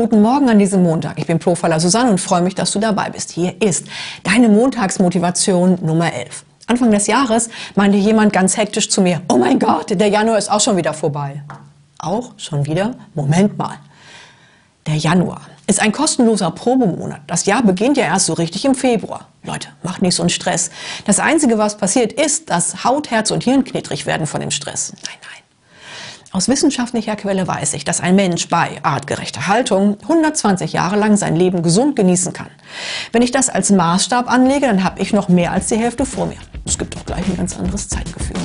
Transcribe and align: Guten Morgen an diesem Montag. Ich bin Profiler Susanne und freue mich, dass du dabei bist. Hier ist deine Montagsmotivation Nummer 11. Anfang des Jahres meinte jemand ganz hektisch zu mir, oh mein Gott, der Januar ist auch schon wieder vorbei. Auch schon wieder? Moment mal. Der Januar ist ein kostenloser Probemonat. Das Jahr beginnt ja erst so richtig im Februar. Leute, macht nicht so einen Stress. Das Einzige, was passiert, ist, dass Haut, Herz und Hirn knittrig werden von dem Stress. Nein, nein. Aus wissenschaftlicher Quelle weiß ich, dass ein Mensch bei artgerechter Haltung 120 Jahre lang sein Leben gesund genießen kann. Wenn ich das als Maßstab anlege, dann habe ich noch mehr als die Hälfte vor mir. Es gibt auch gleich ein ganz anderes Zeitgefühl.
Guten 0.00 0.22
Morgen 0.22 0.48
an 0.48 0.58
diesem 0.58 0.82
Montag. 0.82 1.18
Ich 1.18 1.26
bin 1.26 1.38
Profiler 1.38 1.78
Susanne 1.78 2.10
und 2.10 2.18
freue 2.18 2.40
mich, 2.40 2.54
dass 2.54 2.70
du 2.70 2.78
dabei 2.78 3.10
bist. 3.10 3.32
Hier 3.32 3.60
ist 3.60 3.86
deine 4.22 4.48
Montagsmotivation 4.48 5.76
Nummer 5.82 6.10
11. 6.10 6.42
Anfang 6.68 6.90
des 6.90 7.06
Jahres 7.06 7.50
meinte 7.74 7.98
jemand 7.98 8.32
ganz 8.32 8.56
hektisch 8.56 8.88
zu 8.88 9.02
mir, 9.02 9.20
oh 9.28 9.36
mein 9.36 9.58
Gott, 9.58 9.90
der 9.90 10.08
Januar 10.08 10.38
ist 10.38 10.50
auch 10.50 10.62
schon 10.62 10.78
wieder 10.78 10.94
vorbei. 10.94 11.42
Auch 11.98 12.32
schon 12.38 12.64
wieder? 12.64 12.94
Moment 13.12 13.58
mal. 13.58 13.74
Der 14.86 14.96
Januar 14.96 15.42
ist 15.66 15.82
ein 15.82 15.92
kostenloser 15.92 16.50
Probemonat. 16.50 17.20
Das 17.26 17.44
Jahr 17.44 17.62
beginnt 17.62 17.98
ja 17.98 18.04
erst 18.04 18.24
so 18.24 18.32
richtig 18.32 18.64
im 18.64 18.74
Februar. 18.74 19.26
Leute, 19.44 19.68
macht 19.82 20.00
nicht 20.00 20.14
so 20.14 20.22
einen 20.22 20.30
Stress. 20.30 20.70
Das 21.04 21.18
Einzige, 21.18 21.58
was 21.58 21.76
passiert, 21.76 22.14
ist, 22.14 22.48
dass 22.48 22.84
Haut, 22.84 23.10
Herz 23.10 23.30
und 23.30 23.44
Hirn 23.44 23.64
knittrig 23.64 24.06
werden 24.06 24.26
von 24.26 24.40
dem 24.40 24.50
Stress. 24.50 24.94
Nein, 25.04 25.16
nein. 25.20 25.29
Aus 26.32 26.46
wissenschaftlicher 26.46 27.16
Quelle 27.16 27.48
weiß 27.48 27.74
ich, 27.74 27.82
dass 27.82 28.00
ein 28.00 28.14
Mensch 28.14 28.48
bei 28.48 28.78
artgerechter 28.84 29.48
Haltung 29.48 29.98
120 30.02 30.72
Jahre 30.72 30.96
lang 30.96 31.16
sein 31.16 31.34
Leben 31.34 31.62
gesund 31.62 31.96
genießen 31.96 32.32
kann. 32.32 32.50
Wenn 33.10 33.22
ich 33.22 33.32
das 33.32 33.48
als 33.48 33.70
Maßstab 33.70 34.30
anlege, 34.30 34.66
dann 34.66 34.84
habe 34.84 35.00
ich 35.02 35.12
noch 35.12 35.28
mehr 35.28 35.50
als 35.50 35.66
die 35.66 35.76
Hälfte 35.76 36.06
vor 36.06 36.26
mir. 36.26 36.38
Es 36.64 36.78
gibt 36.78 36.96
auch 36.96 37.04
gleich 37.04 37.26
ein 37.26 37.36
ganz 37.36 37.58
anderes 37.58 37.88
Zeitgefühl. 37.88 38.36